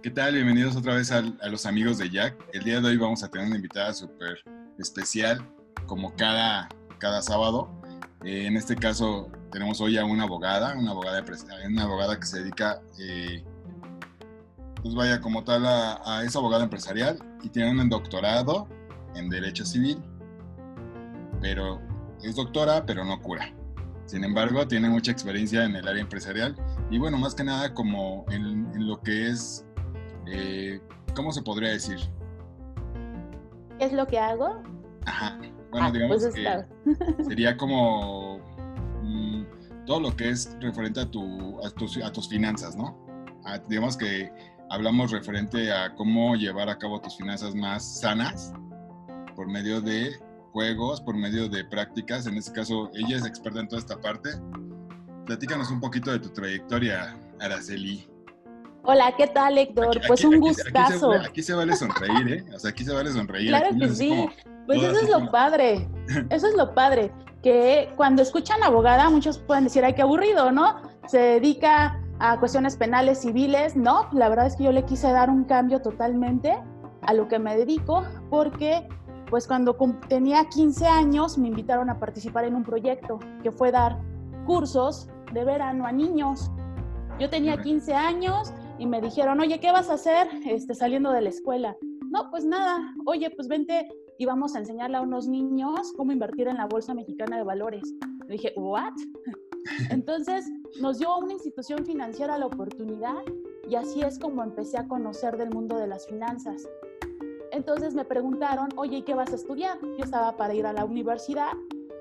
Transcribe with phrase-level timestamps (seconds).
[0.00, 0.32] ¿Qué tal?
[0.34, 2.36] Bienvenidos otra vez a, los amigos de Jack.
[2.52, 4.44] El día de hoy vamos a tener una invitada súper
[4.78, 5.44] especial,
[5.86, 6.68] como cada,
[6.98, 7.68] cada sábado.
[8.24, 11.24] Eh, en este caso tenemos hoy a una abogada, una abogada,
[11.66, 13.42] una abogada que se dedica, eh,
[14.80, 18.68] pues vaya, como tal, a, a, es abogada empresarial y tiene un doctorado
[19.16, 20.00] en Derecho Civil,
[21.40, 21.80] pero
[22.22, 23.52] es doctora, pero no cura.
[24.08, 26.56] Sin embargo, tiene mucha experiencia en el área empresarial
[26.90, 29.66] y bueno, más que nada como en, lo que es,
[30.30, 30.80] eh,
[31.14, 31.98] ¿cómo se podría decir?
[33.78, 34.62] ¿Qué es lo que hago?
[35.06, 35.38] Ajá.
[35.70, 38.38] Bueno, ah, digamos pues que sería como
[39.02, 39.44] mm,
[39.86, 43.06] todo lo que es referente a, tu, a, tus, a tus finanzas, ¿no?
[43.68, 44.30] digamos que
[44.70, 48.52] hablamos referente a cómo llevar a cabo tus finanzas más sanas
[49.34, 50.18] por medio de
[50.52, 52.26] juegos, por medio de prácticas.
[52.26, 54.30] En este caso, ella es experta en toda esta parte.
[55.26, 58.08] Platícanos un poquito de tu trayectoria, Araceli.
[58.90, 60.00] Hola, ¿qué tal, Héctor?
[60.06, 61.12] pues un gustazo.
[61.12, 62.44] Aquí se, vale sonreír, ¿eh?
[62.54, 63.48] O sea, aquí se vale sonreír.
[63.48, 64.26] Claro que sí.
[64.64, 65.86] Pues eso es lo padre.
[66.30, 67.12] Eso es lo padre.
[67.42, 70.80] Que cuando escuchan abogada, muchos pueden decir, ay, qué aburrido, ¿no?
[71.06, 73.76] Se dedica a cuestiones penales, civiles.
[73.76, 76.58] No, la verdad es que yo le quise dar un cambio totalmente
[77.02, 78.88] a lo que me dedico, porque
[79.28, 79.76] pues cuando
[80.08, 83.98] tenía 15 años me invitaron a participar en un proyecto que fue dar
[84.46, 86.50] cursos de verano a niños.
[87.18, 91.22] Yo tenía 15 años y me dijeron, oye, ¿qué vas a hacer este, saliendo de
[91.22, 91.76] la escuela?
[92.10, 96.48] No, pues nada, oye, pues vente y vamos a enseñarle a unos niños cómo invertir
[96.48, 97.82] en la Bolsa Mexicana de Valores.
[98.26, 98.92] Le dije, ¿what?
[99.90, 100.48] Entonces
[100.80, 103.22] nos dio una institución financiera la oportunidad
[103.68, 106.68] y así es como empecé a conocer del mundo de las finanzas.
[107.52, 109.78] Entonces me preguntaron, oye, ¿y qué vas a estudiar?
[109.82, 111.52] Yo estaba para ir a la universidad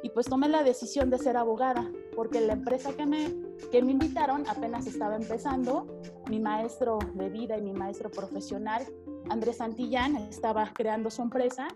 [0.04, 3.34] y pues tomé la decisión de ser abogada, porque la empresa que me,
[3.72, 5.88] que me invitaron apenas estaba empezando.
[6.30, 8.86] Mi maestro de vida y mi maestro profesional,
[9.30, 11.68] Andrés Santillán, estaba creando su empresa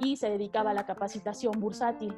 [0.00, 2.14] y se dedicaba a la capacitación bursátil.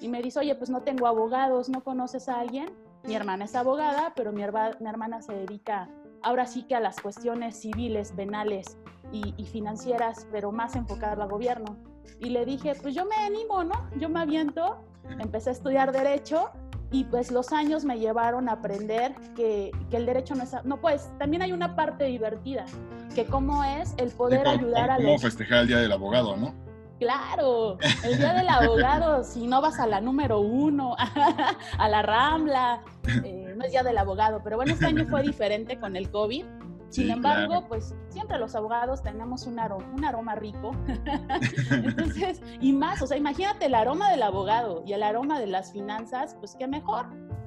[0.00, 2.74] Y me dice, oye, pues no tengo abogados, ¿no conoces a alguien?
[3.04, 5.88] Mi hermana es abogada, pero mi, mi hermana se dedica
[6.24, 8.78] ahora sí que a las cuestiones civiles, penales
[9.12, 11.76] y, financieras, pero más enfocado al gobierno.
[12.18, 13.74] Y le dije, pues yo me animo, ¿no?
[13.98, 14.78] Yo me aviento,
[15.18, 16.50] empecé a estudiar derecho
[16.90, 20.52] y pues los años me llevaron a aprender que, que el derecho no es...
[20.64, 22.66] No, pues también hay una parte divertida,
[23.14, 25.06] que cómo es el poder ayudar a los...
[25.06, 26.54] Cómo festejar el Día del Abogado, ¿no?
[27.00, 30.94] Claro, el Día del Abogado, si no vas a la número uno,
[31.78, 32.82] a la Rambla,
[33.24, 36.44] eh, no es Día del Abogado, pero bueno, este año fue diferente con el COVID
[36.94, 40.70] sin embargo, pues siempre los abogados tenemos un aroma, un aroma rico.
[41.72, 45.72] Entonces, y más, o sea, imagínate el aroma del abogado y el aroma de las
[45.72, 47.06] finanzas, pues qué mejor,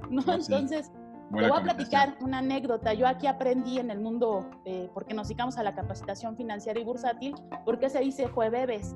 [0.09, 0.21] ¿no?
[0.33, 0.91] Entonces,
[1.33, 2.93] te voy a platicar una anécdota.
[2.93, 6.83] Yo aquí aprendí en el mundo, eh, porque nos dedicamos a la capacitación financiera y
[6.83, 7.33] bursátil,
[7.63, 8.95] porque se dice jueves.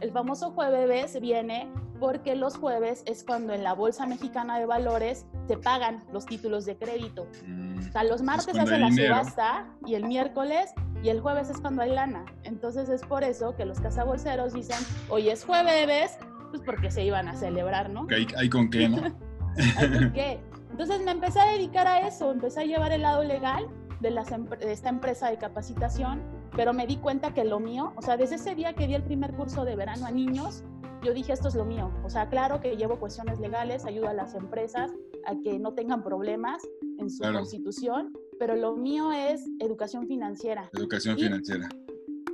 [0.00, 5.26] El famoso jueves viene porque los jueves es cuando en la Bolsa Mexicana de Valores
[5.46, 7.26] se pagan los títulos de crédito.
[7.46, 10.72] Mm, o sea, los martes hace la subasta y el miércoles
[11.02, 12.24] y el jueves es cuando hay lana.
[12.44, 14.78] Entonces es por eso que los cazabolseros dicen,
[15.08, 16.18] hoy es jueves,
[16.50, 18.06] pues porque se iban a celebrar, ¿no?
[18.14, 19.02] ¿Hay, hay con qué, no?
[19.76, 20.40] ¿Hay con qué?
[20.70, 23.68] Entonces me empecé a dedicar a eso, empecé a llevar el lado legal
[24.00, 26.22] de, las, de esta empresa de capacitación,
[26.54, 29.02] pero me di cuenta que lo mío, o sea, desde ese día que di el
[29.02, 30.62] primer curso de verano a niños,
[31.02, 31.90] yo dije, esto es lo mío.
[32.04, 34.90] O sea, claro que llevo cuestiones legales, ayudo a las empresas
[35.26, 36.62] a que no tengan problemas
[36.98, 40.70] en su constitución, pero lo mío es educación financiera.
[40.72, 41.68] Educación financiera.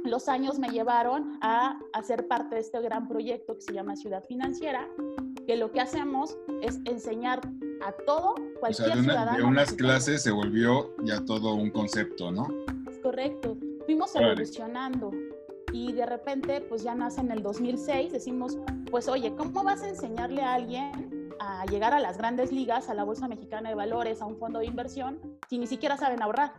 [0.04, 4.22] Los años me llevaron a hacer parte de este gran proyecto que se llama Ciudad
[4.25, 4.86] Financiera,
[5.46, 7.41] que lo que hacemos es enseñar
[7.82, 9.38] a todo, cualquier o sea, de ciudadano.
[9.38, 12.48] De unas clases se volvió ya todo un concepto, ¿no?
[12.91, 13.56] Es correcto.
[13.86, 15.10] Fuimos evolucionando
[15.75, 18.57] y de repente pues ya nace en el 2006, decimos,
[18.93, 22.95] pues oye, ¿cómo vas a enseñarle a alguien a llegar a las grandes ligas, a
[22.95, 25.19] la Bolsa Mexicana de Valores, a un fondo de inversión,
[25.50, 26.53] si ni siquiera saben ahorrar?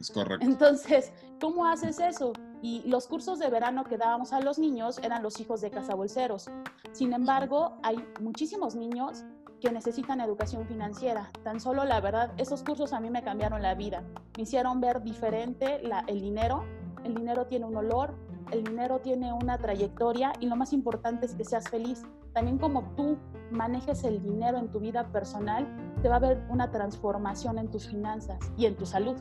[0.00, 0.46] Es correcto.
[0.46, 2.32] Entonces, ¿cómo haces eso?
[2.62, 6.48] Y los cursos de verano que dábamos a los niños eran los hijos de cazabolseros.
[6.92, 9.22] Sin embargo, hay muchísimos niños
[9.60, 11.30] que necesitan educación financiera.
[11.44, 14.02] Tan solo la verdad, esos cursos a mí me cambiaron la vida.
[14.38, 16.64] Me hicieron ver diferente la, el dinero.
[17.04, 18.14] El dinero tiene un olor,
[18.50, 22.02] el dinero tiene una trayectoria y lo más importante es que seas feliz.
[22.32, 23.18] También como tú
[23.50, 25.66] manejes el dinero en tu vida personal,
[26.02, 29.16] te va a haber una transformación en tus finanzas y en tu salud.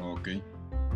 [0.00, 0.28] Ok.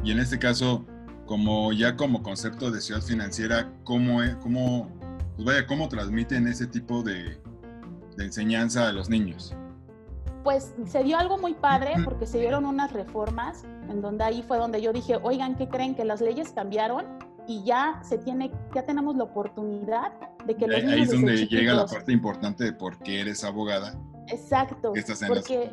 [0.05, 0.85] Y en este caso,
[1.27, 4.89] como ya como concepto de ciudad financiera, ¿cómo, cómo,
[5.35, 7.41] pues vaya, cómo transmiten ese tipo de,
[8.17, 9.57] de enseñanza a los niños?
[10.47, 14.59] Pues se dio algo muy padre porque se dieron unas reformas en donde ahí fue
[14.59, 15.97] donde yo dije, oigan, ¿qué creen?
[15.97, 17.05] Que las leyes cambiaron
[17.49, 20.13] y ya se tiene, ya tenemos la oportunidad
[20.47, 23.43] de que los niños Ahí es donde llega la parte importante de por qué eres
[23.43, 23.99] abogada.
[24.29, 24.93] Exacto,
[25.27, 25.73] porque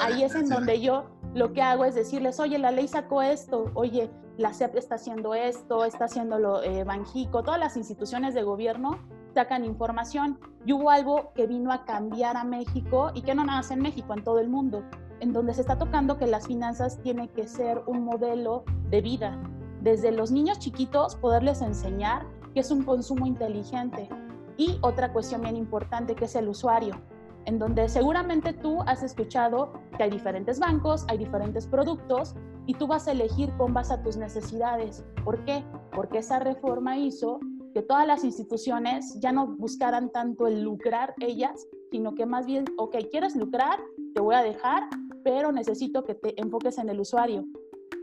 [0.00, 3.70] ahí es en donde yo lo que hago es decirles, oye, la ley sacó esto,
[3.74, 8.98] oye, la CEP está haciendo esto, está haciéndolo eh, Banjico, todas las instituciones de gobierno
[9.38, 10.36] sacan información.
[10.66, 13.78] Y hubo algo que vino a cambiar a México y que no nada más en
[13.80, 14.82] México, en todo el mundo,
[15.20, 19.40] en donde se está tocando que las finanzas tienen que ser un modelo de vida.
[19.80, 24.08] Desde los niños chiquitos, poderles enseñar que es un consumo inteligente.
[24.56, 26.96] Y otra cuestión bien importante que es el usuario
[27.44, 32.34] en donde seguramente tú has escuchado que hay diferentes bancos, hay diferentes productos
[32.66, 35.02] y tú vas a elegir con base a tus necesidades.
[35.24, 35.64] ¿Por qué?
[35.94, 37.40] Porque esa reforma hizo
[37.74, 42.64] que todas las instituciones ya no buscaran tanto el lucrar ellas, sino que más bien,
[42.76, 43.80] ok, quieres lucrar,
[44.14, 44.84] te voy a dejar,
[45.24, 47.44] pero necesito que te enfoques en el usuario,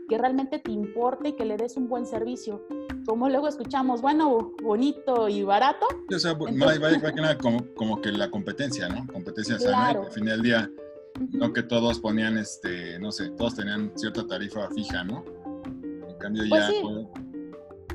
[0.08, 2.62] que realmente te importe y que le des un buen servicio
[3.06, 5.86] como luego escuchamos, bueno, bonito y barato.
[6.14, 9.06] O sea, va, como, como, que la competencia, ¿no?
[9.12, 10.70] Competencia sana, al final del día,
[11.30, 15.24] no que todos ponían, este, no sé, todos tenían cierta tarifa fija, ¿no?
[16.08, 17.06] En cambio pues ya, pues,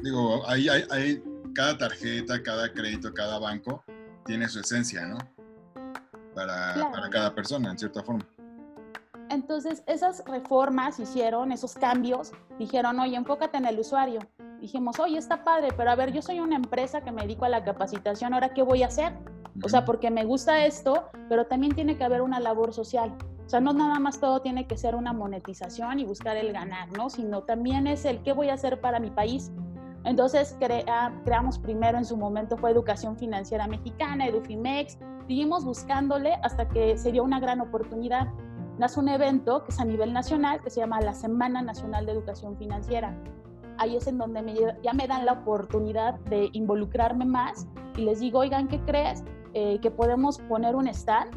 [0.01, 1.23] digo, hay, hay, hay,
[1.53, 3.83] cada tarjeta, cada crédito, cada banco
[4.25, 5.18] tiene su esencia, ¿no?
[6.33, 8.25] Para, para cada persona, en cierta forma.
[9.30, 14.19] Entonces, esas reformas hicieron, esos cambios, dijeron, oye, enfócate en el usuario
[14.62, 17.50] dijimos, oye, está padre, pero a ver, yo soy una empresa que me dedico a
[17.50, 19.12] la capacitación, ¿ahora qué voy a hacer?
[19.63, 23.13] O sea, porque me gusta esto, pero también tiene que haber una labor social.
[23.45, 26.89] O sea, no nada más todo tiene que ser una monetización y buscar el ganar,
[26.95, 27.09] ¿no?
[27.09, 29.51] Sino también es el qué voy a hacer para mi país.
[30.03, 36.98] Entonces creamos primero en su momento fue Educación Financiera Mexicana, Edufimex, seguimos buscándole hasta que
[36.98, 38.27] se dio una gran oportunidad.
[38.77, 42.13] Nace un evento que es a nivel nacional que se llama la Semana Nacional de
[42.13, 43.15] Educación Financiera
[43.81, 44.53] ahí es en donde me,
[44.83, 49.24] ya me dan la oportunidad de involucrarme más y les digo, oigan, ¿qué crees?
[49.54, 51.31] Eh, que podemos poner un stand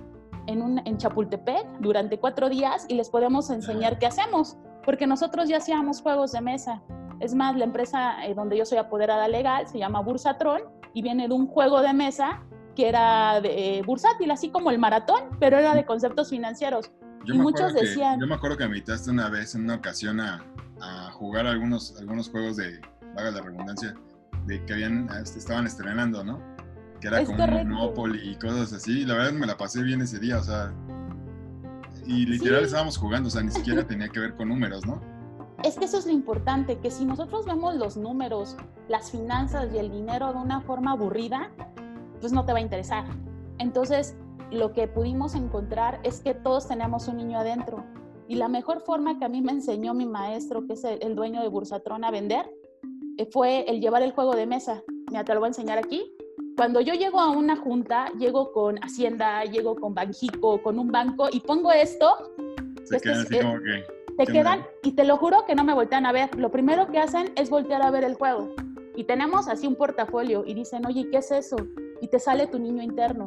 [0.46, 5.48] en, un, en Chapultepec durante cuatro días y les podemos enseñar qué hacemos, porque nosotros
[5.48, 6.82] ya hacíamos juegos de mesa.
[7.24, 10.60] Es más, la empresa eh, donde yo soy apoderada legal se llama Bursatron
[10.92, 12.42] y viene de un juego de mesa
[12.76, 16.90] que era de, eh, bursátil, así como el maratón, pero era de conceptos financieros.
[17.24, 18.20] y muchos decían...
[18.20, 20.44] Yo me acuerdo que me invitaste una vez, en una ocasión, a,
[20.82, 22.78] a jugar algunos, algunos juegos de,
[23.14, 23.94] vaga la redundancia,
[24.44, 26.42] de que habían, este, estaban estrenando, ¿no?
[27.00, 29.06] Que era como Monopoly y cosas así.
[29.06, 30.74] La verdad me la pasé bien ese día, o sea.
[32.06, 35.00] Y literal estábamos jugando, o sea, ni siquiera tenía que ver con números, ¿no?
[35.64, 38.54] Es que eso es lo importante, que si nosotros vemos los números,
[38.86, 41.50] las finanzas y el dinero de una forma aburrida,
[42.20, 43.06] pues no te va a interesar.
[43.56, 44.14] Entonces,
[44.50, 47.82] lo que pudimos encontrar es que todos tenemos un niño adentro
[48.28, 51.40] y la mejor forma que a mí me enseñó mi maestro, que es el, dueño
[51.40, 52.44] de Bursatron, a vender,
[53.16, 54.82] eh, fue el llevar el juego de mesa.
[55.08, 56.14] Mira, te lo voy a enseñar aquí.
[56.58, 61.28] Cuando yo llego a una junta, llego con Hacienda, llego con Banjico, con un banco
[61.32, 62.18] y pongo esto.
[62.84, 66.06] Se quedan así como que, te quedan y te lo juro que no me voltean
[66.06, 66.34] a ver.
[66.36, 68.54] Lo primero que hacen es voltear a ver el juego.
[68.96, 71.56] Y tenemos así un portafolio y dicen, oye, ¿qué es eso?
[72.00, 73.24] Y te sale tu niño interno.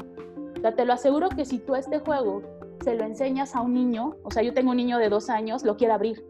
[0.58, 2.42] O sea, te lo aseguro que si tú este juego
[2.84, 5.64] se lo enseñas a un niño, o sea, yo tengo un niño de dos años,
[5.64, 6.24] lo quiere abrir.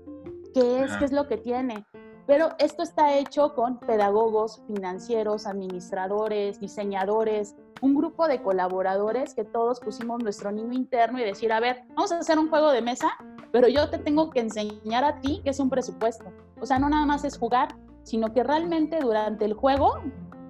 [0.54, 0.92] ¿Qué es?
[0.98, 1.86] ¿Qué es lo que tiene?
[2.28, 9.80] Pero esto está hecho con pedagogos, financieros, administradores, diseñadores, un grupo de colaboradores que todos
[9.80, 13.12] pusimos nuestro niño interno y decir, a ver, vamos a hacer un juego de mesa,
[13.54, 16.26] pero yo te tengo que enseñar a ti que es un presupuesto.
[16.60, 17.70] O sea, no nada más es jugar,
[18.04, 20.02] sino que realmente durante el juego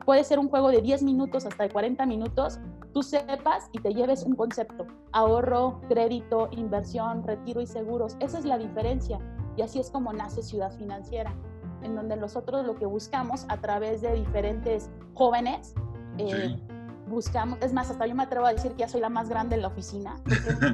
[0.03, 2.59] puede ser un juego de 10 minutos hasta de 40 minutos,
[2.93, 8.15] tú sepas y te lleves un concepto, ahorro, crédito, inversión, retiro y seguros.
[8.19, 9.19] Esa es la diferencia.
[9.57, 11.35] Y así es como nace Ciudad Financiera,
[11.81, 15.73] en donde nosotros lo que buscamos a través de diferentes jóvenes,
[16.17, 16.59] eh,
[17.07, 19.55] buscamos, es más, hasta yo me atrevo a decir que ya soy la más grande
[19.55, 20.15] en la oficina,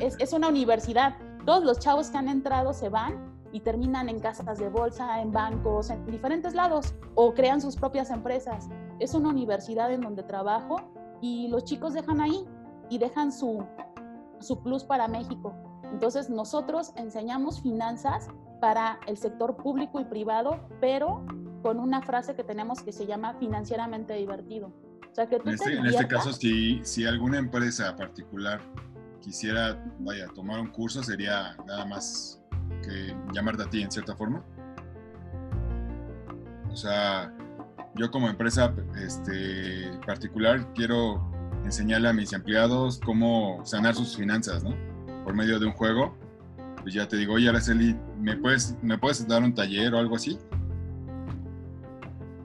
[0.02, 1.16] es, es una universidad.
[1.46, 5.32] Todos los chavos que han entrado se van y terminan en casas de bolsa, en
[5.32, 8.70] bancos, en diferentes lados, o crean sus propias empresas
[9.00, 10.78] es una universidad en donde trabajo
[11.22, 12.46] y los chicos dejan ahí
[12.90, 13.66] y dejan su,
[14.40, 15.54] su plus para México.
[15.92, 18.28] Entonces nosotros enseñamos finanzas
[18.64, 21.26] para el sector público y privado, pero
[21.62, 24.68] con una frase que tenemos que se llama financieramente divertido.
[24.68, 28.62] O sea, que en, este, en este caso, si, si alguna empresa particular
[29.20, 32.42] quisiera, vaya, tomar un curso, sería nada más
[32.82, 34.42] que llamarte a ti en cierta forma.
[36.72, 37.34] O sea,
[37.96, 41.30] yo como empresa este, particular quiero
[41.66, 44.74] enseñarle a mis empleados cómo sanar sus finanzas, ¿no?
[45.26, 46.16] por medio de un juego,
[46.84, 50.18] pues ya te digo, oye Araceli, ¿me puedes, ¿me puedes dar un taller o algo
[50.18, 50.38] así?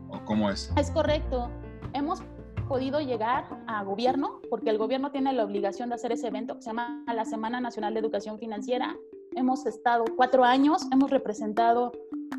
[0.08, 0.72] ¿O cómo es?
[0.76, 1.50] Es correcto.
[1.92, 2.22] Hemos
[2.68, 6.62] podido llegar a gobierno, porque el gobierno tiene la obligación de hacer ese evento que
[6.62, 8.94] se llama la Semana Nacional de Educación Financiera.
[9.34, 11.92] Hemos estado cuatro años, hemos representado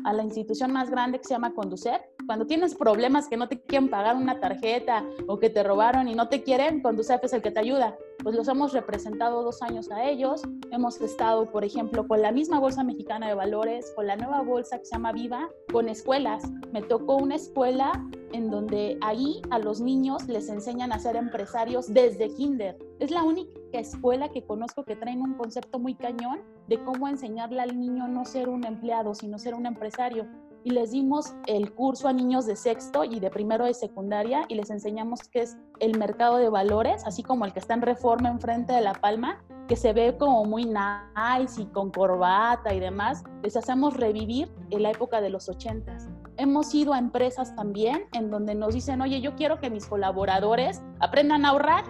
[0.04, 2.00] a la institución más grande que se llama Conducer.
[2.26, 6.14] Cuando tienes problemas que no te quieren pagar una tarjeta o que te robaron y
[6.14, 7.96] no te quieren, Conducef es el que te ayuda.
[8.22, 10.42] Pues los hemos representado dos años a ellos.
[10.70, 14.78] Hemos estado, por ejemplo, con la misma Bolsa Mexicana de Valores, con la nueva bolsa
[14.78, 16.44] que se llama Viva, con escuelas.
[16.70, 17.92] Me tocó una escuela
[18.32, 22.76] en donde ahí a los niños les enseñan a ser empresarios desde kinder.
[22.98, 27.62] Es la única escuela que conozco que traen un concepto muy cañón de cómo enseñarle
[27.62, 30.26] al niño no ser un empleado, sino ser un empresario.
[30.64, 34.54] Y les dimos el curso a niños de sexto y de primero de secundaria y
[34.54, 38.28] les enseñamos qué es el mercado de valores, así como el que está en reforma
[38.28, 43.24] enfrente de La Palma, que se ve como muy nice y con corbata y demás.
[43.42, 46.08] Les hacemos revivir en la época de los ochentas
[46.40, 50.80] hemos ido a empresas también en donde nos dicen, oye, yo quiero que mis colaboradores
[50.98, 51.84] aprendan a ahorrar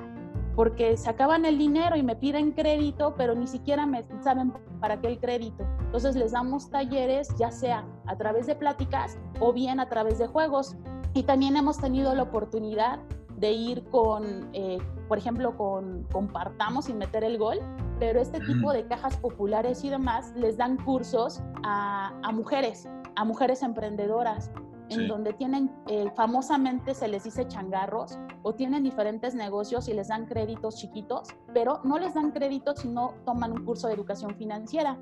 [0.54, 5.00] porque se acaban el dinero y me piden crédito, pero ni siquiera me saben para
[5.00, 5.64] qué el crédito.
[5.80, 10.26] Entonces les damos talleres, ya sea a través de pláticas o bien a través de
[10.26, 10.76] juegos.
[11.14, 13.00] Y también hemos tenido la oportunidad
[13.36, 14.78] de ir con, eh,
[15.08, 17.58] por ejemplo, con Compartamos sin meter el gol,
[17.98, 23.24] pero este tipo de cajas populares y demás les dan cursos a, a mujeres a
[23.24, 24.50] mujeres emprendedoras,
[24.90, 30.08] en donde tienen, eh, famosamente se les dice changarros, o tienen diferentes negocios y les
[30.08, 34.34] dan créditos chiquitos, pero no les dan créditos si no toman un curso de educación
[34.36, 34.98] financiera.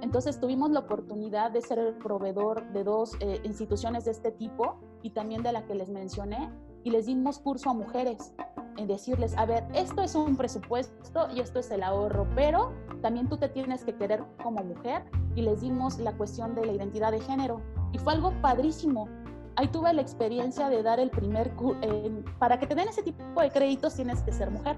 [0.00, 4.78] Entonces tuvimos la oportunidad de ser el proveedor de dos eh, instituciones de este tipo
[5.02, 6.50] y también de la que les mencioné,
[6.84, 8.32] y les dimos curso a mujeres
[8.76, 12.72] en decirles, a ver, esto es un presupuesto y esto es el ahorro, pero
[13.02, 16.72] también tú te tienes que querer como mujer y les dimos la cuestión de la
[16.72, 17.60] identidad de género.
[17.92, 19.08] Y fue algo padrísimo.
[19.56, 23.40] Ahí tuve la experiencia de dar el primer, eh, para que te den ese tipo
[23.40, 24.76] de créditos tienes que ser mujer.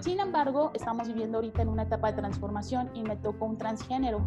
[0.00, 4.20] Sin embargo, estamos viviendo ahorita en una etapa de transformación y me tocó un transgénero.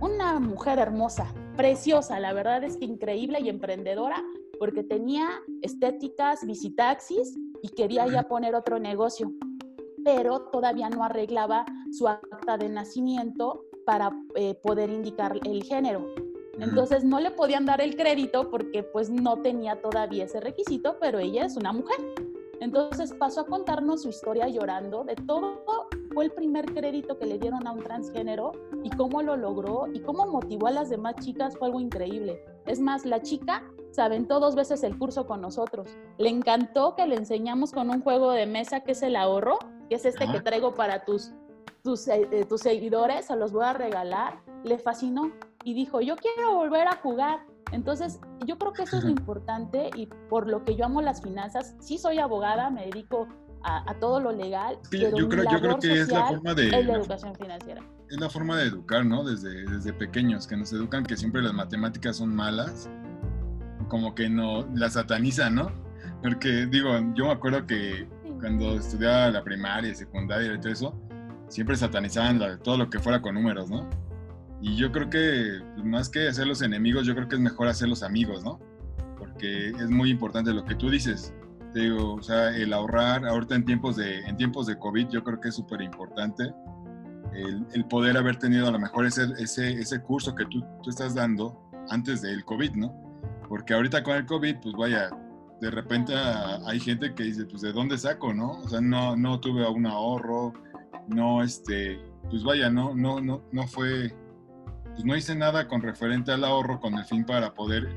[0.00, 1.26] Una mujer hermosa,
[1.56, 4.22] preciosa, la verdad es que increíble y emprendedora,
[4.58, 5.28] porque tenía
[5.62, 9.32] estéticas, visitaxis y quería ya poner otro negocio,
[10.04, 16.06] pero todavía no arreglaba su acta de nacimiento para eh, poder indicar el género.
[16.58, 21.18] Entonces no le podían dar el crédito porque pues no tenía todavía ese requisito, pero
[21.18, 21.98] ella es una mujer.
[22.60, 25.87] Entonces pasó a contarnos su historia llorando de todo,
[26.18, 28.50] fue el primer crédito que le dieron a un transgénero
[28.82, 32.42] y cómo lo logró y cómo motivó a las demás chicas fue algo increíble.
[32.66, 35.96] Es más, la chica se aventó dos veces el curso con nosotros.
[36.16, 39.94] Le encantó que le enseñamos con un juego de mesa que es el ahorro, que
[39.94, 41.30] es este que traigo para tus,
[41.84, 44.40] tus, eh, eh, tus seguidores, se los voy a regalar.
[44.64, 45.30] Le fascinó
[45.62, 47.46] y dijo, yo quiero volver a jugar.
[47.70, 51.22] Entonces, yo creo que eso es lo importante y por lo que yo amo las
[51.22, 53.28] finanzas, sí soy abogada, me dedico
[53.62, 54.78] a, todo lo legal.
[54.90, 56.68] pero yo, creo, yo creo que es la forma de...
[56.68, 57.82] Es la educación financiera.
[58.08, 59.24] Es la forma de educar, ¿no?
[59.24, 62.88] Desde, desde pequeños, que nos educan que siempre las matemáticas son malas
[63.88, 65.72] como que no la sataniza, ¿no?
[66.22, 68.06] Porque digo, yo me acuerdo que
[68.40, 70.94] cuando estudiaba la primaria y secundaria y todo eso,
[71.48, 73.88] siempre satanizaban todo lo que fuera con números, ¿no?
[74.60, 77.68] Y yo creo que pues, más que hacer los enemigos, yo creo que es mejor
[77.68, 78.60] hacer los amigos, ¿no?
[79.18, 81.32] Porque es muy importante lo que tú dices.
[81.72, 85.22] Te digo, o sea, el ahorrar ahorita en tiempos de, en tiempos de COVID, yo
[85.22, 86.52] creo que es súper importante.
[87.34, 90.90] El, el, poder haber tenido a lo mejor ese, ese, ese curso que tú, tú
[90.90, 92.92] estás dando antes del COVID, ¿no?
[93.48, 95.10] Porque ahorita con el COVID, pues vaya,
[95.60, 98.52] de repente hay gente que dice, pues de dónde saco, ¿no?
[98.52, 100.52] O sea, no, no tuve un ahorro,
[101.08, 101.98] no, este,
[102.30, 104.14] pues vaya, no, no, no, no fue,
[104.92, 107.88] pues no hice nada con referente al ahorro con el fin para poder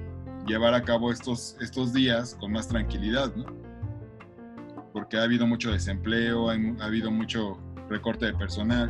[0.45, 3.45] llevar a cabo estos, estos días con más tranquilidad, ¿no?
[4.93, 7.57] Porque ha habido mucho desempleo, ha habido mucho
[7.89, 8.89] recorte de personal.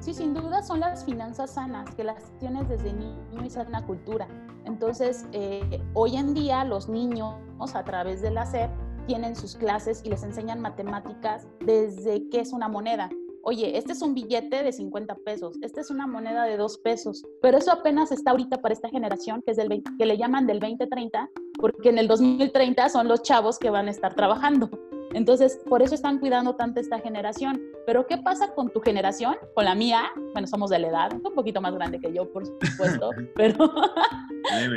[0.00, 4.26] Sí, sin duda son las finanzas sanas, que las tienes desde niño y sana cultura.
[4.64, 7.36] Entonces, eh, hoy en día los niños
[7.74, 8.70] a través de la SEP
[9.06, 13.10] tienen sus clases y les enseñan matemáticas desde qué es una moneda.
[13.44, 17.26] Oye, este es un billete de 50 pesos, esta es una moneda de 2 pesos,
[17.40, 20.60] pero eso apenas está ahorita para esta generación, que es del que le llaman del
[20.60, 24.70] 2030, porque en el 2030 son los chavos que van a estar trabajando.
[25.12, 27.60] Entonces, por eso están cuidando tanto esta generación.
[27.84, 29.36] Pero, ¿qué pasa con tu generación?
[29.54, 32.46] Con la mía, bueno, somos de la edad, un poquito más grande que yo, por
[32.46, 33.56] supuesto, pero,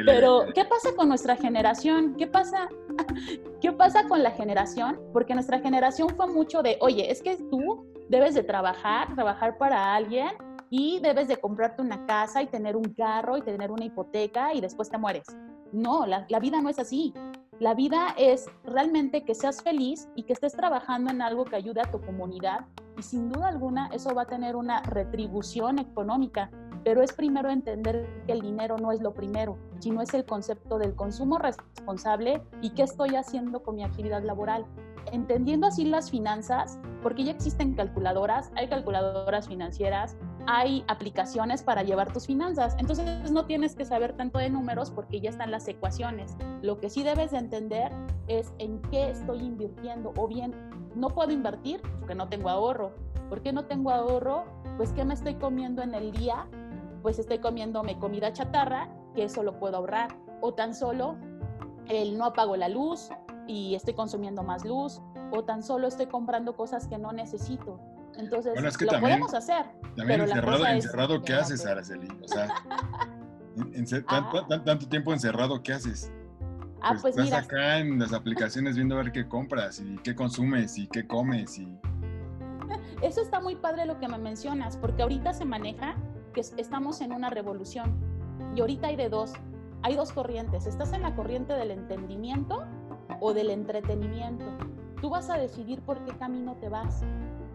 [0.06, 2.16] pero ¿qué pasa con nuestra generación?
[2.18, 2.68] ¿Qué pasa,
[3.62, 5.00] ¿Qué pasa con la generación?
[5.14, 9.96] Porque nuestra generación fue mucho de, oye, es que tú debes de trabajar, trabajar para
[9.96, 10.30] alguien
[10.70, 14.62] y debes de comprarte una casa y tener un carro y tener una hipoteca y
[14.62, 15.26] después te mueres.
[15.72, 17.14] No, la, la vida no es así.
[17.60, 21.82] La vida es realmente que seas feliz y que estés trabajando en algo que ayude
[21.82, 22.66] a tu comunidad
[22.98, 26.50] y sin duda alguna eso va a tener una retribución económica,
[26.86, 30.78] pero es primero entender que el dinero no es lo primero, sino es el concepto
[30.78, 34.68] del consumo responsable y qué estoy haciendo con mi actividad laboral.
[35.12, 40.16] Entendiendo así las finanzas, porque ya existen calculadoras, hay calculadoras financieras,
[40.46, 42.76] hay aplicaciones para llevar tus finanzas.
[42.78, 46.38] Entonces no tienes que saber tanto de números porque ya están las ecuaciones.
[46.62, 47.92] Lo que sí debes de entender
[48.28, 50.54] es en qué estoy invirtiendo o bien
[50.96, 52.92] no puedo invertir porque no tengo ahorro.
[53.28, 54.46] ¿Por qué no tengo ahorro?
[54.78, 56.48] Pues qué me estoy comiendo en el día?
[57.06, 60.18] Pues estoy comiéndome comida chatarra, que eso lo puedo ahorrar.
[60.42, 61.18] O tan solo
[61.88, 63.10] el no apago la luz
[63.46, 65.04] y estoy consumiendo más luz.
[65.32, 67.80] O tan solo estoy comprando cosas que no necesito
[68.18, 69.68] entonces, lo podemos hacer.
[69.96, 72.08] También encerrado, encerrado ¿qué haces, Araceli?
[72.24, 72.48] O sea,
[74.08, 74.48] ah.
[74.66, 76.12] tanto, tiempo encerrado, ¿qué haces?
[76.82, 80.16] Ah, pues, pues estás acá en las aplicaciones viendo a ver qué compras y qué
[80.16, 81.78] consumes y qué comes y...
[83.04, 85.96] Eso está muy padre lo que me mencionas, porque ahorita se maneja
[86.42, 87.94] estamos en una revolución
[88.56, 89.34] y ahorita hay de dos,
[89.82, 90.66] hay dos corrientes.
[90.66, 92.64] Estás en la corriente del entendimiento
[93.20, 94.46] o del entretenimiento.
[95.02, 97.04] Tú vas a decidir por qué camino te vas.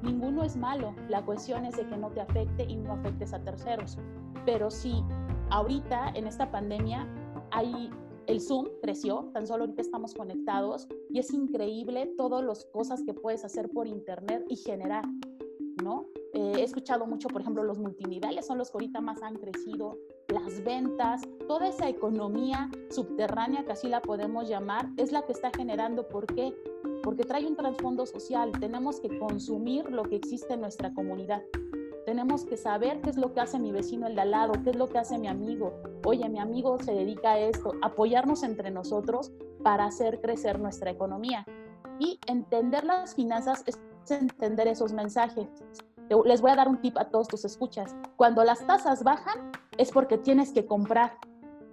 [0.02, 3.40] Ninguno es malo, la cuestión es de que no te afecte y no afectes a
[3.40, 3.98] terceros.
[4.46, 5.04] Pero sí,
[5.50, 7.06] ahorita en esta pandemia
[7.50, 7.90] hay
[8.26, 13.12] el Zoom creció, tan solo ahorita estamos conectados y es increíble todas las cosas que
[13.12, 15.04] puedes hacer por internet y generar,
[15.82, 16.06] ¿no?
[16.32, 19.98] Eh, he escuchado mucho, por ejemplo, los multiniveles son los que ahorita más han crecido,
[20.28, 25.50] las ventas, toda esa economía subterránea, que así la podemos llamar, es la que está
[25.54, 26.06] generando.
[26.08, 26.54] ¿Por qué?
[27.02, 28.52] Porque trae un trasfondo social.
[28.60, 31.42] Tenemos que consumir lo que existe en nuestra comunidad.
[32.06, 34.70] Tenemos que saber qué es lo que hace mi vecino el de al lado, qué
[34.70, 35.72] es lo que hace mi amigo.
[36.04, 37.72] Oye, mi amigo se dedica a esto.
[37.82, 41.44] Apoyarnos entre nosotros para hacer crecer nuestra economía.
[41.98, 43.78] Y entender las finanzas es
[44.10, 45.48] entender esos mensajes
[46.24, 47.94] les voy a dar un tip a todos tus escuchas.
[48.16, 51.18] Cuando las tasas bajan es porque tienes que comprar.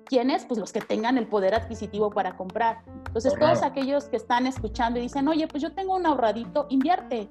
[0.06, 0.45] ¿Quiénes?
[0.45, 2.82] Pues los que tengan el poder adquisitivo para comprar.
[3.08, 7.30] Entonces, todos aquellos que están escuchando y dicen, oye, pues yo tengo un ahorradito, invierte,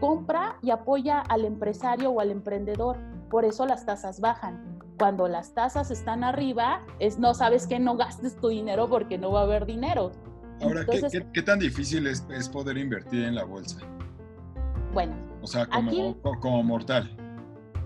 [0.00, 2.96] compra y apoya al empresario o al emprendedor.
[3.30, 4.80] Por eso las tasas bajan.
[4.98, 9.30] Cuando las tasas están arriba, es no sabes que no gastes tu dinero porque no
[9.30, 10.10] va a haber dinero.
[10.62, 10.84] Ahora,
[11.32, 13.78] ¿qué, tan difícil es, es poder invertir en la bolsa?
[14.96, 17.14] Bueno, o sea, como, como mortal.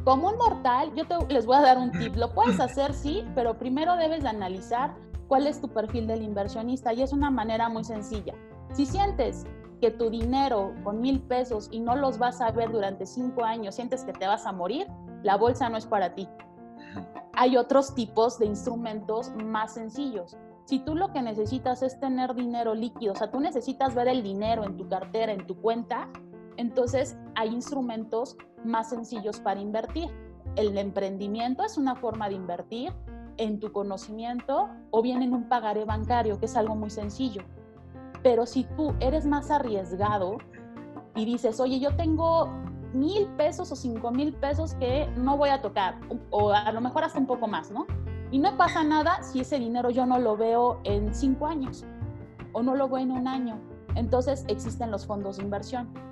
[0.04, 2.14] Como un mortal, yo te, les voy a dar un tip.
[2.14, 4.94] Lo puedes hacer, sí, pero primero debes de analizar
[5.26, 8.32] cuál es tu perfil del inversionista y es una manera muy sencilla.
[8.74, 9.44] Si sientes
[9.80, 13.74] que tu dinero con mil pesos y no los vas a ver durante cinco años,
[13.74, 14.86] sientes que te vas a morir,
[15.24, 16.28] la bolsa no es para ti.
[17.32, 20.36] Hay otros tipos de instrumentos más sencillos.
[20.64, 24.22] Si tú lo que necesitas es tener dinero líquido, o sea, tú necesitas ver el
[24.22, 26.08] dinero en tu cartera, en tu cuenta,
[26.60, 30.10] entonces, hay instrumentos más sencillos para invertir.
[30.56, 32.92] El emprendimiento es una forma de invertir
[33.38, 37.44] en tu conocimiento o bien en un pagaré bancario, que es algo muy sencillo.
[38.22, 40.36] Pero si tú eres más arriesgado
[41.16, 42.50] y dices, oye, yo tengo
[42.92, 47.04] mil pesos o cinco mil pesos que no voy a tocar, o a lo mejor
[47.04, 47.86] hasta un poco más, ¿no?
[48.30, 51.86] Y no pasa nada si ese dinero yo no lo veo en cinco años
[52.52, 53.58] o no lo veo en un año.
[53.94, 56.09] Entonces existen los fondos de inversión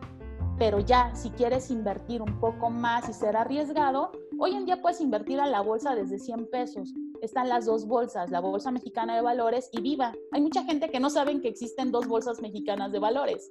[0.58, 5.00] pero ya si quieres invertir un poco más y ser arriesgado, hoy en día puedes
[5.00, 6.92] invertir a la bolsa desde 100 pesos.
[7.22, 10.12] Están las dos bolsas, la Bolsa Mexicana de Valores y Viva.
[10.32, 13.48] Hay mucha gente que no saben que existen dos bolsas mexicanas de valores.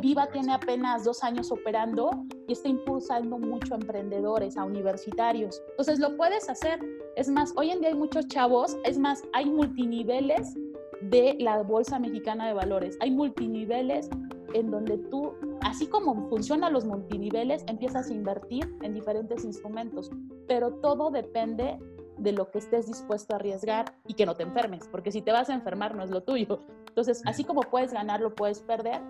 [0.00, 2.10] Viva tiene apenas dos años operando
[2.46, 5.60] y está impulsando mucho a emprendedores, a universitarios.
[5.70, 6.78] Entonces lo puedes hacer.
[7.16, 10.54] Es más, hoy en día hay muchos chavos, es más, hay multiniveles
[11.02, 12.96] de la Bolsa Mexicana de Valores.
[13.00, 14.08] Hay multiniveles
[14.54, 20.10] en donde tú, así como funcionan los multiniveles, empiezas a invertir en diferentes instrumentos,
[20.46, 21.78] pero todo depende
[22.18, 25.32] de lo que estés dispuesto a arriesgar y que no te enfermes, porque si te
[25.32, 26.60] vas a enfermar no es lo tuyo.
[26.88, 29.00] Entonces, así como puedes ganar, lo puedes perder,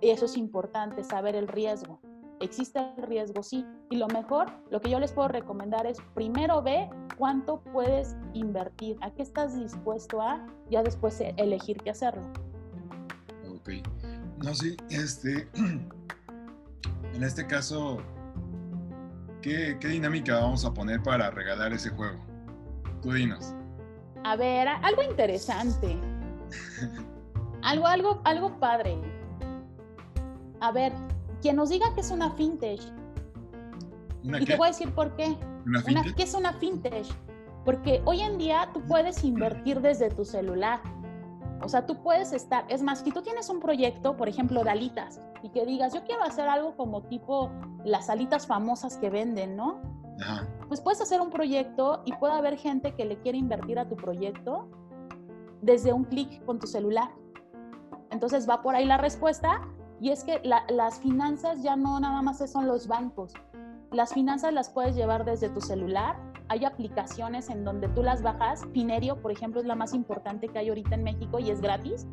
[0.00, 2.00] y eso es importante, saber el riesgo.
[2.40, 6.60] Existe el riesgo, sí, y lo mejor, lo que yo les puedo recomendar es primero
[6.60, 12.24] ve cuánto puedes invertir, a qué estás dispuesto a, ya después elegir qué hacerlo.
[13.48, 13.70] Ok.
[14.44, 15.48] No, sí, este,
[17.16, 18.02] en este caso,
[19.40, 22.20] ¿qué, ¿qué, dinámica vamos a poner para regalar ese juego?
[23.00, 23.54] Tú dinos.
[24.24, 25.96] A ver, algo interesante.
[27.62, 28.98] algo, algo, algo padre.
[30.60, 30.92] A ver,
[31.40, 32.92] quien nos diga que es una vintage.
[34.22, 35.36] y te voy a decir por qué.
[35.64, 35.82] ¿Una
[36.14, 37.10] ¿Qué es una vintage?
[37.64, 40.80] Porque hoy en día tú puedes invertir desde tu celular.
[41.62, 44.70] O sea, tú puedes estar, es más, si tú tienes un proyecto, por ejemplo, de
[44.70, 47.50] alitas, y que digas, yo quiero hacer algo como tipo
[47.84, 49.80] las alitas famosas que venden, ¿no?
[50.20, 50.46] Ajá.
[50.68, 53.96] Pues puedes hacer un proyecto y puede haber gente que le quiere invertir a tu
[53.96, 54.68] proyecto
[55.62, 57.10] desde un clic con tu celular.
[58.10, 59.60] Entonces va por ahí la respuesta
[60.00, 63.32] y es que las finanzas ya no nada más son los bancos.
[63.92, 66.16] Las finanzas las puedes llevar desde tu celular.
[66.48, 68.66] Hay aplicaciones en donde tú las bajas.
[68.72, 72.06] Finerio, por ejemplo, es la más importante que hay ahorita en México y es gratis.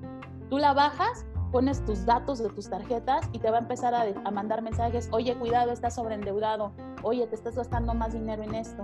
[0.50, 4.06] Tú la bajas, pones tus datos de tus tarjetas y te va a empezar a,
[4.24, 5.10] a mandar mensajes.
[5.12, 6.74] Oye, cuidado, estás sobreendeudado.
[7.04, 8.84] Oye, te estás gastando más dinero en esto.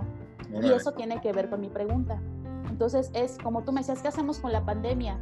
[0.62, 2.20] Y eso tiene que ver con mi pregunta.
[2.68, 5.18] Entonces es como tú me decías, ¿qué hacemos con la pandemia?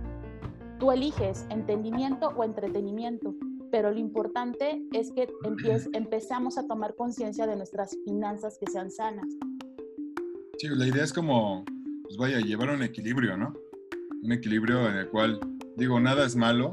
[0.78, 3.34] Tú eliges entendimiento o entretenimiento
[3.70, 5.28] pero lo importante es que
[5.92, 9.26] empezamos a tomar conciencia de nuestras finanzas que sean sanas.
[10.59, 11.64] Sí, la idea es como,
[12.03, 13.55] pues vaya, llevar un equilibrio, ¿no?
[14.25, 15.38] Un equilibrio en el cual,
[15.77, 16.73] digo, nada es malo,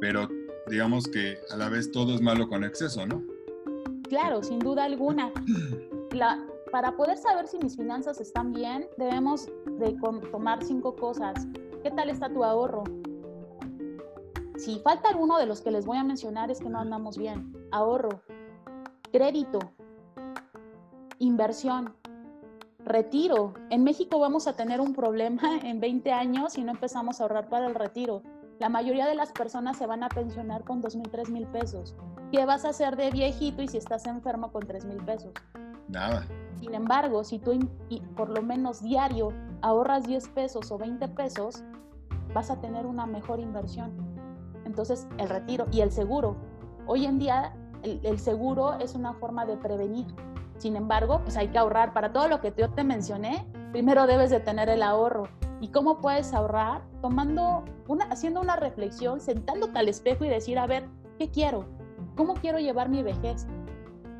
[0.00, 0.28] pero
[0.68, 3.20] digamos que a la vez todo es malo con exceso, ¿no?
[4.08, 5.32] Claro, sin duda alguna.
[6.12, 9.46] La, para poder saber si mis finanzas están bien, debemos
[9.80, 9.96] de
[10.30, 11.48] tomar cinco cosas.
[11.82, 12.84] ¿Qué tal está tu ahorro?
[14.56, 17.52] Si falta uno de los que les voy a mencionar es que no andamos bien.
[17.72, 18.22] Ahorro,
[19.10, 19.58] crédito,
[21.18, 21.96] inversión,
[22.84, 23.54] retiro.
[23.70, 27.48] En México vamos a tener un problema en 20 años si no empezamos a ahorrar
[27.48, 28.22] para el retiro.
[28.58, 31.94] La mayoría de las personas se van a pensionar con 2 mil, 3 mil pesos.
[32.30, 35.32] ¿Qué vas a hacer de viejito y si estás enfermo con 3 mil pesos?
[35.88, 36.26] Nada.
[36.60, 37.58] Sin embargo, si tú
[38.14, 41.64] por lo menos diario ahorras 10 pesos o 20 pesos,
[42.32, 43.90] vas a tener una mejor inversión.
[44.64, 46.36] Entonces, el retiro y el seguro.
[46.86, 50.06] Hoy en día, el, seguro es una forma de prevenir.
[50.62, 51.92] Sin embargo, pues hay que ahorrar.
[51.92, 55.24] Para todo lo que yo te mencioné, primero debes de tener el ahorro.
[55.60, 56.82] ¿Y cómo puedes ahorrar?
[57.00, 61.64] Tomando una, haciendo una reflexión, sentándote al espejo y decir, a ver, ¿qué quiero?
[62.14, 63.48] ¿Cómo quiero llevar mi vejez?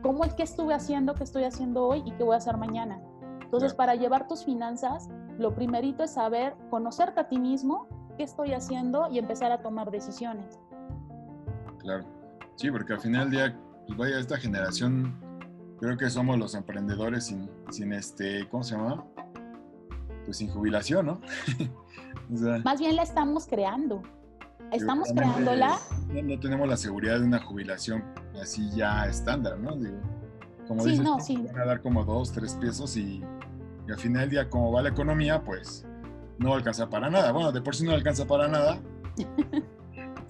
[0.03, 3.01] ¿Cómo el que estuve haciendo, qué estoy haciendo hoy y qué voy a hacer mañana?
[3.41, 8.53] Entonces, para llevar tus finanzas, lo primerito es saber conocerte a ti mismo qué estoy
[8.53, 10.59] haciendo y empezar a tomar decisiones.
[11.79, 12.03] Claro,
[12.57, 15.15] sí, porque al final del día, pues vaya, esta generación,
[15.83, 19.05] creo que somos los emprendedores sin, sin este, ¿cómo se llama?
[20.25, 21.21] Pues sin jubilación, ¿no?
[22.65, 24.01] Más bien la estamos creando.
[24.71, 25.79] Estamos creándola.
[26.09, 28.05] No, tenemos la seguridad de una jubilación
[28.41, 29.75] así ya estándar, ¿no?
[29.75, 29.99] Digo,
[30.69, 31.37] como sí, dices, no, sí.
[31.37, 33.21] van a dar como dos, tres pesos y,
[33.89, 35.85] y al final del día, como va la economía, pues
[36.39, 37.33] no alcanza para nada.
[37.33, 38.79] Bueno, de por sí no alcanza para nada.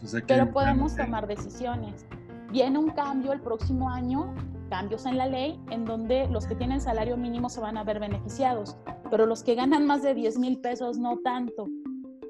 [0.01, 2.05] Pues Pero podemos tomar decisiones.
[2.51, 4.35] Viene un cambio el próximo año,
[4.73, 8.01] cambios en la ley, en donde los que tienen salario mínimo se van a ver
[8.01, 8.79] beneficiados,
[9.11, 11.69] pero los que ganan más de 10 mil pesos no tanto,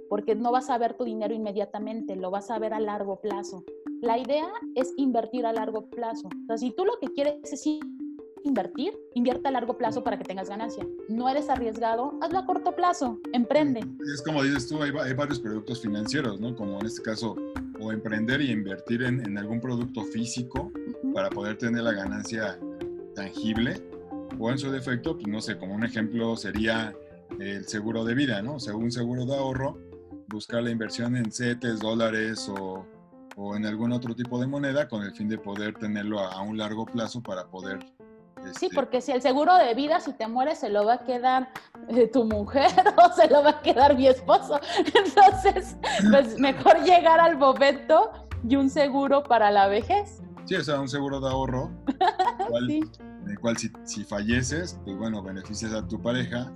[0.08, 3.62] porque no vas a ver tu dinero inmediatamente, lo vas a ver a largo plazo.
[4.00, 6.26] La idea es invertir a largo plazo.
[6.26, 7.64] O sea, si tú lo que quieres es
[8.42, 10.84] invertir, invierte a largo plazo para que tengas ganancia.
[11.08, 13.84] No eres arriesgado, hazlo a corto plazo, emprende.
[14.12, 16.56] Es como dices tú, hay, varios productos financieros, ¿no?
[16.56, 17.36] Como en este caso,
[17.80, 20.72] o emprender y invertir en, algún producto físico
[21.14, 22.58] para poder tener la ganancia
[23.14, 23.82] tangible,
[24.38, 26.94] o en su defecto, pues no sé, como un ejemplo sería
[27.38, 28.54] el seguro de vida, ¿no?
[28.54, 29.78] O sea, un seguro de ahorro,
[30.28, 32.86] buscar la inversión en CETES, dólares o,
[33.36, 36.42] o en algún otro tipo de moneda con el fin de poder tenerlo a, a
[36.42, 37.80] un largo plazo para poder
[38.58, 41.04] Sí, este porque si el seguro de vida, si te mueres, se lo va a
[41.04, 41.50] quedar
[41.88, 44.60] eh, tu mujer o se lo va a quedar mi esposo.
[44.94, 45.76] Entonces,
[46.10, 48.10] pues mejor llegar al momento
[48.46, 50.22] y un seguro para la vejez.
[50.44, 51.70] Sí, o sea, un seguro de ahorro,
[52.66, 56.52] en el cual si, si, falleces, pues bueno, beneficias a tu pareja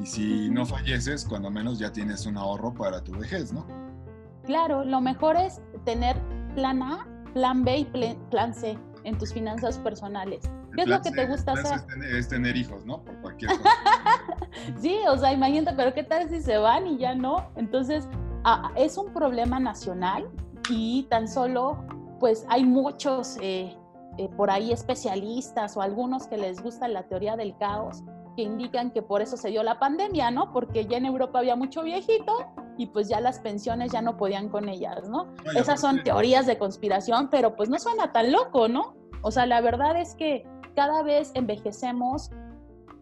[0.00, 3.66] y si no falleces, cuando menos ya tienes un ahorro para tu vejez, ¿no?
[4.44, 6.16] Claro, lo mejor es tener
[6.54, 7.84] plan A, plan B y
[8.30, 10.50] plan C en tus finanzas personales.
[10.74, 11.80] ¿Qué es lo que te gusta hacer?
[12.02, 13.02] Es tener, hijos, ¿no?
[13.02, 13.70] Por cualquier cosa.
[14.80, 17.48] sí, o sea, imagínate, pero ¿qué tal si se van y ya no?
[17.56, 18.08] Entonces,
[18.76, 20.28] es un problema nacional
[20.68, 21.84] y tan solo,
[22.24, 23.76] pues hay muchos eh,
[24.16, 28.02] eh, por ahí especialistas o algunos que les gusta la teoría del caos
[28.34, 30.50] que indican que por eso se dio la pandemia, ¿no?
[30.50, 32.32] Porque ya en Europa había mucho viejito
[32.78, 35.34] y pues ya las pensiones ya no podían con ellas, ¿no?
[35.54, 38.94] Esas son teorías de conspiración, pero pues no suena tan loco, ¿no?
[39.20, 42.30] O sea, la verdad es que cada vez envejecemos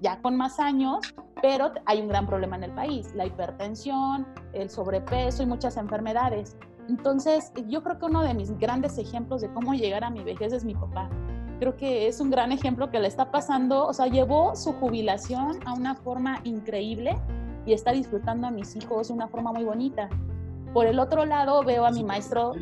[0.00, 4.68] ya con más años, pero hay un gran problema en el país, la hipertensión, el
[4.68, 6.56] sobrepeso y muchas enfermedades.
[6.88, 10.53] Entonces, yo creo que uno de mis grandes ejemplos de cómo llegar a mi vejez
[10.53, 11.09] es mi papá.
[11.59, 15.61] Creo que es un gran ejemplo que le está pasando, o sea, llevó su jubilación
[15.64, 17.16] a una forma increíble
[17.66, 20.09] y está disfrutando a mis hijos de una forma muy bonita.
[20.75, 22.53] Por el otro lado, veo a mi maestro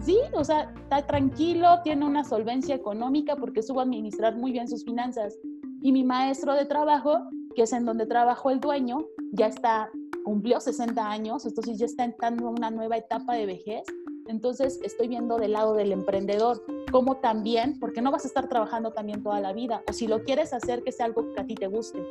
[0.00, 4.84] sí, o sea, está tranquilo, tiene una solvencia económica porque supo administrar muy bien sus
[4.84, 5.36] finanzas.
[5.80, 7.18] Y mi maestro de trabajo,
[7.54, 9.90] que es en donde trabajó el dueño, ya está,
[10.24, 13.84] cumplió 60 años, entonces ya está entrando en una nueva etapa de vejez.
[14.26, 18.92] Entonces estoy viendo del lado del emprendedor, como también, porque no vas a estar trabajando
[18.92, 21.54] también toda la vida, o si lo quieres hacer, que sea algo que a ti
[21.54, 22.08] te guste.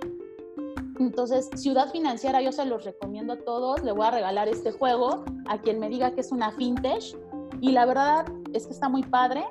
[1.00, 3.84] Entonces, Ciudad Financiera, yo se los recomiendo a todos.
[3.84, 7.18] Le voy a regalar este juego a quien me diga que es una fintech.
[7.62, 9.44] Y la verdad es que está muy padre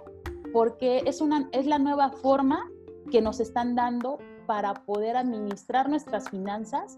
[0.53, 2.71] porque es, una, es la nueva forma
[3.11, 6.97] que nos están dando para poder administrar nuestras finanzas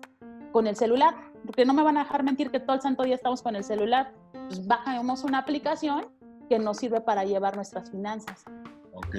[0.53, 1.15] con el celular.
[1.45, 3.65] Porque no me van a dejar mentir que todo el santo día estamos con el
[3.65, 4.13] celular.
[4.33, 6.07] Pues bajamos una aplicación
[6.49, 8.45] que nos sirve para llevar nuestras finanzas.
[8.93, 9.17] Ok.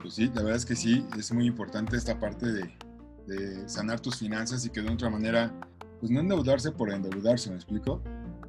[0.00, 2.78] Pues sí, la verdad es que sí, es muy importante esta parte de,
[3.26, 5.52] de sanar tus finanzas y que de otra manera,
[6.00, 8.00] pues no endeudarse por endeudarse, ¿me explico?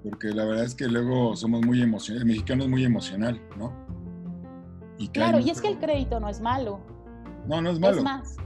[0.04, 3.74] porque la verdad es que luego somos muy emocionales, el mexicano es muy emocional, ¿no?
[4.98, 6.80] Y claro, y es que el crédito no es malo.
[7.48, 7.98] No, no es malo.
[7.98, 8.38] Es más.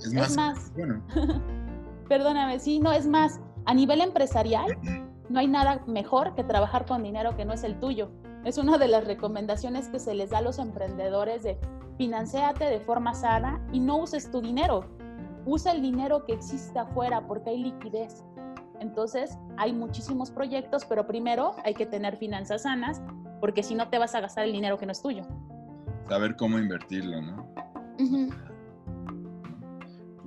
[0.00, 0.30] Es más.
[0.30, 0.72] Es más.
[0.74, 1.02] Bueno.
[2.12, 3.40] Perdóname, sí, no es más.
[3.64, 4.76] A nivel empresarial,
[5.30, 8.10] no hay nada mejor que trabajar con dinero que no es el tuyo.
[8.44, 11.58] Es una de las recomendaciones que se les da a los emprendedores de
[11.96, 14.84] financiate de forma sana y no uses tu dinero.
[15.46, 18.22] Usa el dinero que existe afuera porque hay liquidez.
[18.78, 23.00] Entonces, hay muchísimos proyectos, pero primero hay que tener finanzas sanas,
[23.40, 25.22] porque si no te vas a gastar el dinero que no es tuyo.
[26.10, 27.46] Saber cómo invertirlo, ¿no?
[27.96, 28.10] Pues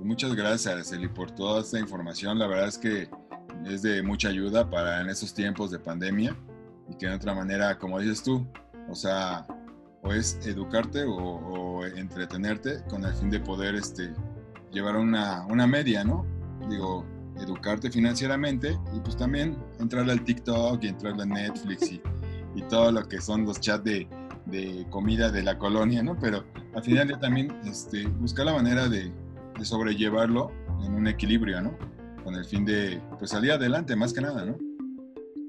[0.06, 2.38] muchas gracias, Araceli, por toda esta información.
[2.38, 3.08] La verdad es que
[3.66, 6.36] es de mucha ayuda para en estos tiempos de pandemia
[6.88, 8.46] y que de otra manera, como dices tú,
[8.88, 9.46] o sea,
[10.02, 14.12] puedes educarte o, entretenerte con el fin de poder este,
[14.72, 16.24] llevar una, una media, ¿no?
[16.68, 17.04] Digo,
[17.38, 22.00] educarte financieramente y pues también entrar al TikTok y entrar a Netflix y,
[22.54, 24.08] y todo lo que son los chats de,
[24.46, 26.18] de, comida de la colonia, ¿no?
[26.18, 29.12] Pero al final también este, buscar la manera de,
[29.58, 30.50] de, sobrellevarlo
[30.84, 31.76] en un equilibrio, ¿no?
[32.24, 34.56] Con el fin de pues salir adelante más que nada, ¿no?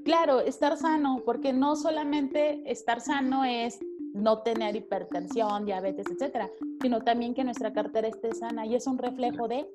[0.06, 3.80] Claro, estar sano, porque no solamente estar sano es
[4.14, 6.50] no tener hipertensión, diabetes, etcétera,
[6.82, 9.68] sino también que nuestra cartera esté sana y es un reflejo de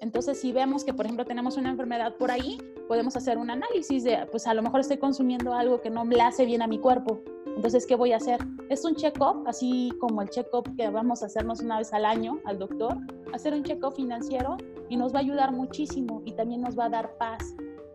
[0.00, 4.04] entonces, si vemos que, por ejemplo, tenemos una enfermedad por ahí, podemos hacer un análisis
[4.04, 6.78] de, pues a lo mejor estoy consumiendo algo que no me hace bien a mi
[6.78, 7.20] cuerpo.
[7.56, 8.38] Entonces, ¿qué voy a hacer?
[8.68, 12.38] Es un check-up, así como el check-up que vamos a hacernos una vez al año
[12.44, 12.98] al doctor,
[13.32, 14.58] hacer un check-up financiero
[14.90, 17.54] y nos va a ayudar muchísimo y también nos va a dar paz,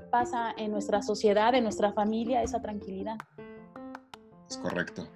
[0.09, 3.17] paz en nuestra sociedad, en nuestra familia, esa tranquilidad.
[4.49, 5.07] Es correcto.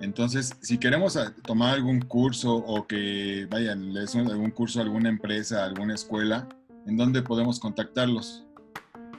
[0.00, 5.10] Entonces, si queremos ah, tomar algún curso o que vayan, les algún curso a alguna
[5.10, 6.48] empresa, alguna escuela,
[6.86, 8.44] ¿en dónde podemos contactarlos?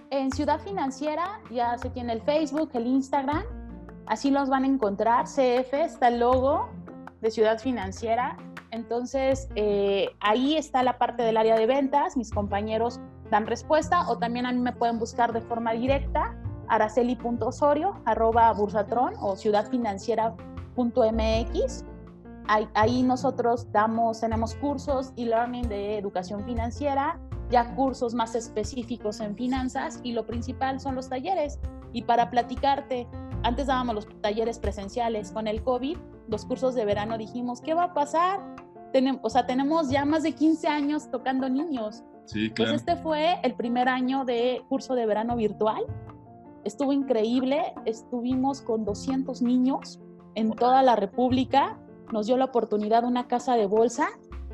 [0.09, 3.43] En Ciudad Financiera ya se tiene el Facebook, el Instagram,
[4.05, 5.25] así los van a encontrar.
[5.25, 6.69] CF está el logo
[7.21, 8.37] de Ciudad Financiera.
[8.71, 14.17] Entonces, eh, ahí está la parte del área de ventas, mis compañeros dan respuesta o
[14.17, 16.35] también a mí me pueden buscar de forma directa
[16.69, 21.85] araceli.osorio, arroba bursatron o ciudadfinanciera.com .mx.
[22.47, 29.21] Ahí, ahí nosotros damos, tenemos cursos y learning de educación financiera, ya cursos más específicos
[29.21, 31.59] en finanzas y lo principal son los talleres.
[31.93, 33.07] Y para platicarte,
[33.43, 37.85] antes dábamos los talleres presenciales con el COVID, los cursos de verano dijimos, ¿qué va
[37.85, 38.39] a pasar?
[38.91, 42.03] Tenemos, o sea, tenemos ya más de 15 años tocando niños.
[42.25, 42.71] Sí, claro.
[42.71, 45.83] Pues este fue el primer año de curso de verano virtual.
[46.63, 49.99] Estuvo increíble, estuvimos con 200 niños
[50.35, 51.77] en toda la República.
[52.13, 54.07] Nos dio la oportunidad una casa de bolsa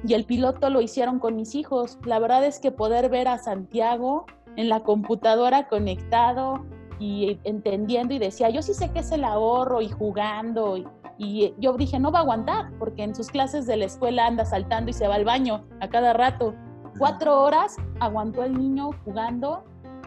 [0.04, 2.00] y el piloto lo hicieron con mis hijos.
[2.06, 4.26] La verdad es que poder ver a Santiago
[4.56, 6.66] en la computadora conectado
[7.00, 10.78] y entendiendo y decía, yo sí sé que es el ahorro y jugando.
[10.78, 10.86] Y,
[11.18, 14.46] y yo dije, no va a aguantar porque en sus clases de la escuela anda
[14.46, 16.54] saltando y se va al baño a cada rato.
[16.98, 19.64] Cuatro horas aguantó el niño jugando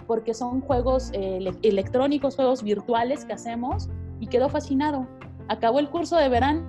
[0.07, 3.89] porque son juegos eh, electrónicos, juegos virtuales que hacemos
[4.21, 5.07] y quedó fascinado
[5.49, 6.67] acabó el curso de verano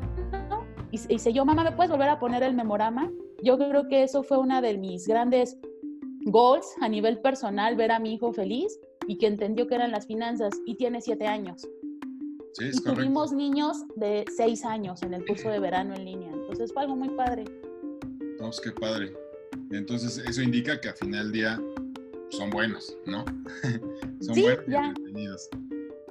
[0.92, 3.12] y, y yo, mamá, ¿me puedes volver a poner el memorama?
[3.42, 5.58] Yo creo que eso fue una de mis grandes
[6.26, 10.08] goals a nivel personal, ver a mi hijo feliz y que entendió que eran las
[10.08, 11.68] finanzas y tiene siete años.
[12.54, 16.32] Sí, es y tuvimos niños de seis años en el curso de verano en línea.
[16.32, 17.46] Entonces fue algo muy padre.
[18.39, 19.13] No, pues qué padre.
[19.72, 21.62] Entonces eso indica que al final del día
[22.30, 23.26] son buenos, ¿no?
[24.22, 24.86] son Sí, buenos ya.
[24.88, 25.50] entretenidos.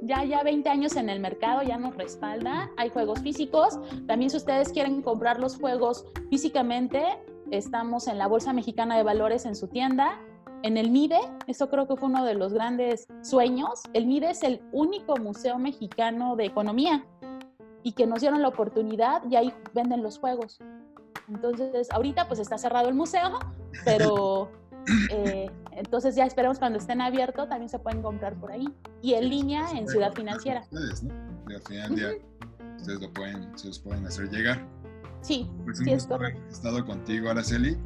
[0.05, 2.73] Ya, ya 20 años en el mercado, ya nos respalda.
[2.77, 3.79] Hay juegos físicos.
[4.09, 7.05] También si ustedes quieren comprar los juegos físicamente,
[7.53, 10.21] estamos en la Bolsa Mexicana de Valores en su tienda.
[10.63, 13.83] En el MIDE, eso creo que fue uno de los grandes sueños.
[13.95, 17.05] El MIDE es el único museo mexicano de economía
[17.83, 20.61] y que nos dieron la oportunidad y ahí venden los juegos.
[21.29, 23.41] Entonces, ahorita pues está cerrado el museo,
[23.85, 24.51] pero
[25.11, 28.69] eh, entonces ya esperemos cuando estén abiertos también se pueden comprar por ahí.
[29.01, 30.63] Y en línea en Ciudad Financiera.
[30.71, 31.15] Ustedes, ¿no?
[31.49, 32.23] Y al final
[32.77, 34.65] ustedes lo pueden, se los pueden hacer llegar.
[35.23, 36.09] Sí, Pues sí es
[36.51, 37.79] estado contigo, Araceli.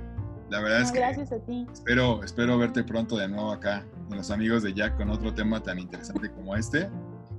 [0.50, 1.66] La verdad No, es que gracias a ti.
[1.72, 5.60] espero, espero verte pronto de nuevo acá en los amigos de Jack con otro tema
[5.62, 6.88] tan interesante como este.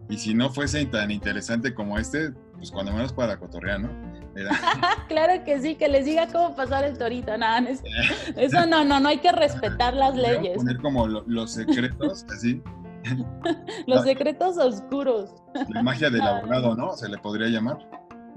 [0.09, 3.89] Y si no fuese tan interesante como este, pues cuando menos para cotorrear, ¿no?
[5.07, 7.35] Claro que sí, que les diga cómo pasar el torito.
[7.37, 7.81] Nada, no es-
[8.35, 12.61] eso no, no, no hay que respetar las leyes, Poner como lo- los secretos, así,
[13.87, 15.33] los secretos oscuros.
[15.69, 16.93] la magia del abogado, ¿no?
[16.95, 17.79] Se le podría llamar.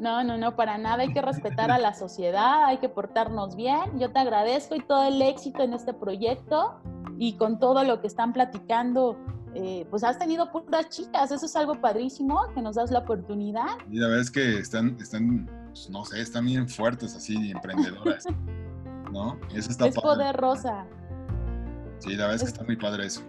[0.01, 1.03] No, no, no, para nada.
[1.03, 3.99] Hay que respetar a la sociedad, hay que portarnos bien.
[3.99, 6.81] Yo te agradezco y todo el éxito en este proyecto
[7.19, 9.17] y con todo lo que están platicando.
[9.55, 13.67] eh, pues has tenido puras chicas, eso es algo padrísimo, que nos das la oportunidad.
[13.91, 18.25] Y la verdad es que están, están pues, no sé, están bien fuertes así, emprendedoras,
[19.13, 19.37] ¿no?
[19.53, 20.03] Eso está es padre.
[20.09, 20.87] poder rosa.
[21.99, 23.23] Sí, la verdad es que es- está muy padre eso.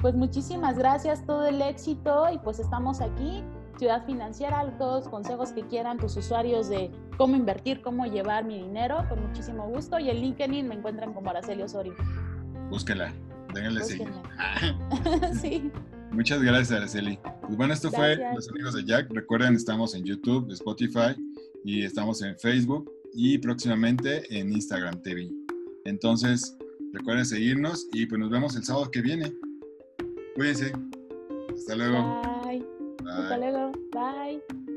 [0.00, 3.44] Pues muchísimas gracias, todo el éxito y pues estamos aquí,
[3.80, 8.58] Ciudad Financiera, todos los consejos que quieran tus usuarios de cómo invertir, cómo llevar mi
[8.58, 9.98] dinero, con muchísimo gusto.
[9.98, 11.94] Y en LinkedIn me encuentran como Araceli Osorio.
[12.68, 13.10] Búsquela,
[13.54, 14.08] déjenle seguir.
[15.40, 15.72] Sí,
[16.12, 17.18] Muchas gracias, Araceli.
[17.40, 18.18] Pues bueno, esto fue.
[18.34, 19.10] Los Amigos de Jack.
[19.14, 21.16] Recuerden, estamos en YouTube, Spotify
[21.64, 25.30] y estamos en Facebook y próximamente en Instagram TV.
[25.86, 26.54] Entonces,
[26.92, 29.32] recuerden seguirnos y pues nos vemos el sábado que viene.
[30.34, 30.70] Cuídense.
[31.56, 32.20] Hasta luego.
[32.20, 32.39] bye.
[33.08, 33.72] Hasta luego.
[33.92, 34.69] Bye.